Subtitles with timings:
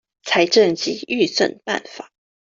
[0.23, 2.09] 財政及預算辦法